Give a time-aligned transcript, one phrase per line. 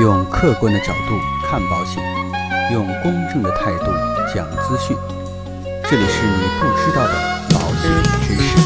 [0.00, 2.00] 用客观的角度看保险，
[2.72, 3.86] 用公正的态度
[4.32, 4.96] 讲资讯。
[5.90, 7.14] 这里是你不知道的
[7.50, 7.90] 保险
[8.22, 8.56] 知识。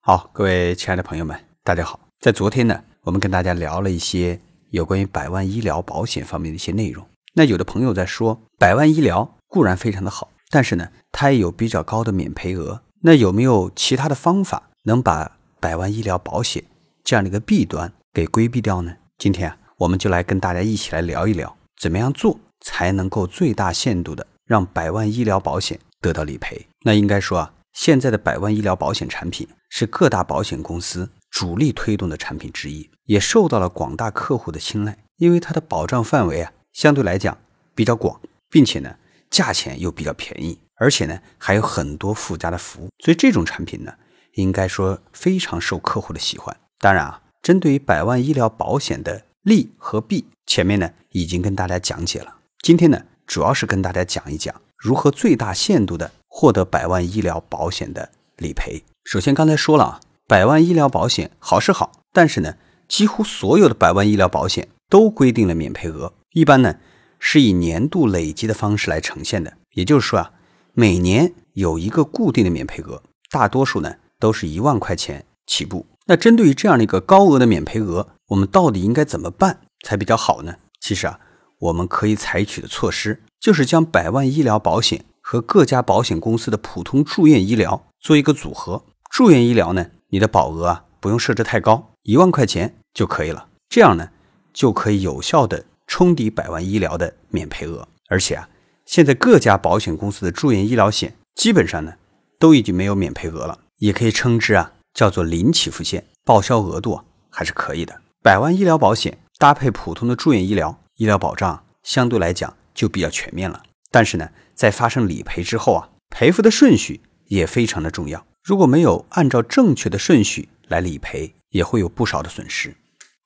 [0.00, 2.00] 好，各位亲爱的朋友们，大家好。
[2.18, 4.40] 在昨天呢，我们跟大家聊了一些
[4.70, 7.06] 有关于百万医疗保险方面的一些内容。
[7.34, 12.82] 那有的朋友在说，百万医疗固然非常的好，但是呢，它也有比较高的免赔额。
[13.02, 16.64] 那有没有其他的方法能把百万医疗保险
[17.02, 18.96] 这样的一个弊端给规避掉呢？
[19.16, 26.66] 今天啊，我们就来跟大家一起来聊一聊，怎么样做才能够最大限度的让百万医疗保险得到理赔。
[26.82, 37.38] 那应该说啊，现在的百万医疗保险产品是各大保险公司主力推动的产品之一，也受到了广大客户的青睐，因为它的保障范围啊相对来讲
[37.74, 38.96] 比较广，并且呢
[39.30, 40.58] 价钱又比较便宜。
[40.80, 43.92] 而且呢，还有很多附加的服务，所以这种产品呢，
[44.32, 46.56] 应该说非常受客户的喜欢。
[46.78, 52.36] 当然啊，针对于百万医疗保险的利和弊，前面呢已经跟大家讲解了。
[52.62, 58.82] 今天呢，主要是跟大家讲一讲如何最大限度的获得百万医疗保险的理赔。
[59.04, 62.54] 首先，刚才说了啊，百万医疗保险好是好，但是呢，
[62.88, 66.76] 几乎所有的百万医疗保险都规定了免赔额，一般呢
[67.18, 70.32] 是以年度累积的方式来呈现的，也就是说啊。
[70.80, 75.84] 每年有一个固定的免赔额，大多数呢都是一万块钱起步。
[76.06, 80.54] 那针对于这样的一个高额的免赔额，我们到底应该怎么办才比较好呢？
[80.80, 81.20] 其实啊，
[81.58, 88.82] 我们可以采取的措施就是将百万医疗保险和各家保险公司的普通住院医疗做一个组合。
[89.10, 93.48] 住院医疗呢，你的保额啊不用设置太高，一万块钱就可以了。
[93.68, 94.08] 这样呢，
[94.54, 98.48] 就可以有效的冲抵百万医疗的免赔额，而且啊。
[98.90, 101.94] 现在各家保险公司的住院医疗险基本上呢
[102.40, 108.00] 都已经没有免赔额了，也可以称之啊叫做零起付线，报销额度啊还是可以的。
[108.20, 113.62] 百万医疗保险搭配普通的住院医疗，医疗保障相对来讲就比较全面了。
[113.92, 118.26] 但是呢，在发生理赔之后啊，赔付的顺序也非常的重要。
[118.42, 122.74] 如果没有按照正确的顺序来理赔，也会有不少的损失。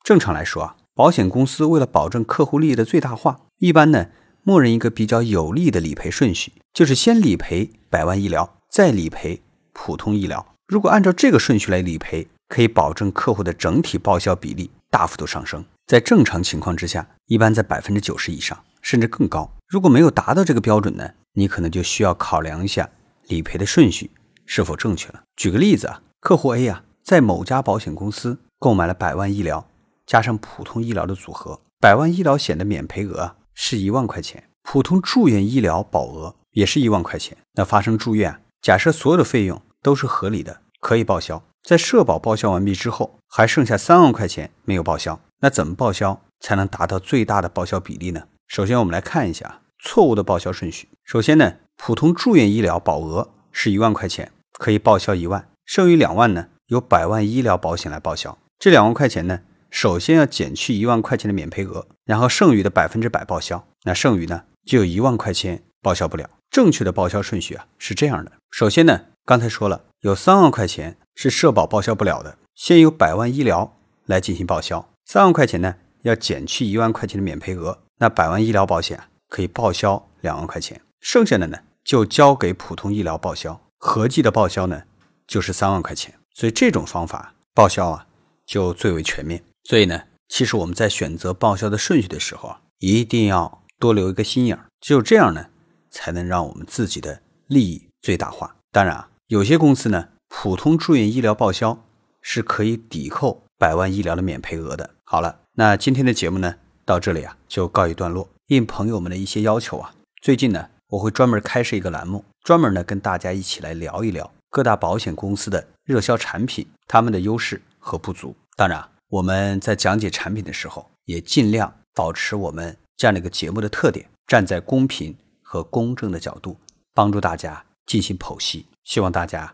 [0.03, 4.09] 正常来说啊，保险公司为了保证客户利益的最大化，一般呢。
[4.47, 9.41] 默认一个比较有利的理赔顺序，就是先理赔百万医疗，再理赔
[9.73, 10.45] 普通医疗。
[10.67, 15.65] 如果按照这个顺序来理赔，可以保证客户的整体报销比例大幅度上升。
[15.87, 19.51] 在正常情况之下，一般在百分之九十以上，甚至更高。
[19.67, 22.87] 如果没有达到这个标准呢，你可能就需要考量一下
[23.29, 24.11] 理赔的顺序
[24.45, 25.23] 是否正确了。
[25.35, 29.67] 举个例子啊，客户 A 啊，在某家保险公司购买了百万医疗
[30.05, 33.37] 加上普通医疗的组合，百万医疗险的免赔额。
[33.55, 37.35] 是一万块钱，普通住院医疗保额也是一万块钱。
[37.53, 41.41] 那发生住院，假设所有的费用都是合理的，可以报销。
[41.63, 48.27] 在社保报销完毕之后，还剩下三万块钱没有报销，那怎么报销才能达到最大的报销比例呢？
[48.47, 50.89] 首先，我们来看一下错误的报销顺序。
[51.03, 58.37] 首先呢，普通住院医疗保额是一万块钱，可以报销一万，剩余两万呢，由百万医疗保险来报销。
[58.59, 59.41] 这两万块钱呢？
[59.69, 63.67] 首先要减去一万块钱的免赔额，然后剩余的百分之百报销。
[63.83, 66.29] 那剩余呢，就有一万块钱报销不了。
[66.49, 74.89] 正确的报销顺序啊是这样的：首先呢，刚才说了，有三万块钱是社保报销不了的，先由百万医疗来进行报销。
[75.03, 84.83] 三万块钱呢，要减去一万块钱的免赔额，那百万医疗保险可以报销两万块钱，剩下的呢就交给普通医疗报销，合计的报销呢
[85.27, 86.13] 就是三万块钱。
[86.33, 88.07] 所以这种方法报销啊
[88.45, 89.43] 就最为全面。
[89.67, 95.47] 所以呢，其实我们在选择报销的顺序的时候啊，一定要多留一个心眼儿，只有这样呢，
[95.89, 98.55] 才能让我们自己的利益最大化。
[98.71, 101.83] 当然啊，有些公司呢，普通住院医疗报销
[102.21, 104.91] 是可以抵扣百万医疗的免赔额的。
[105.03, 108.29] 好了，那今天的节目呢，到这里啊就告一段落。
[108.49, 118.35] 应朋友们的一些要求啊，最近呢，我会专门开设一个栏目，专门呢跟大家一起来聊一聊各大保险公司的热销产品，他们的优势和不足。
[118.55, 118.87] 当然。
[119.09, 126.57] 我们在讲解产品的时候，也尽量保持我们这样的一个节目的特点，站在公平和公正的角度，
[126.93, 128.65] 帮助大家进行剖析。
[128.83, 129.53] 希望大家